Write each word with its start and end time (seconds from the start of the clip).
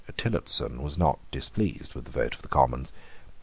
Tillotson 0.17 0.81
was 0.81 0.97
not 0.97 1.19
displeased 1.29 1.93
with 1.93 2.05
the 2.05 2.11
vote 2.11 2.33
of 2.33 2.41
the 2.41 2.47
Commons. 2.47 2.91